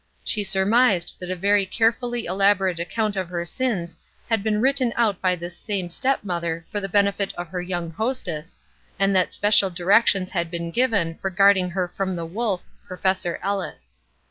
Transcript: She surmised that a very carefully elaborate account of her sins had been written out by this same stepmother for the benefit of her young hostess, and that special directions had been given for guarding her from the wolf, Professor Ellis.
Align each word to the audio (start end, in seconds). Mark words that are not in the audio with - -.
She 0.23 0.43
surmised 0.43 1.17
that 1.19 1.29
a 1.29 1.35
very 1.35 1.63
carefully 1.63 2.25
elaborate 2.25 2.79
account 2.79 3.15
of 3.15 3.29
her 3.29 3.45
sins 3.45 3.97
had 4.27 4.41
been 4.41 4.59
written 4.59 4.93
out 4.95 5.21
by 5.21 5.35
this 5.35 5.55
same 5.55 5.91
stepmother 5.91 6.65
for 6.71 6.81
the 6.81 6.89
benefit 6.89 7.35
of 7.35 7.49
her 7.49 7.61
young 7.61 7.91
hostess, 7.91 8.57
and 8.97 9.15
that 9.15 9.31
special 9.31 9.69
directions 9.69 10.31
had 10.31 10.49
been 10.49 10.71
given 10.71 11.19
for 11.19 11.29
guarding 11.29 11.69
her 11.69 11.87
from 11.87 12.15
the 12.15 12.25
wolf, 12.25 12.63
Professor 12.83 13.39
Ellis. 13.43 13.91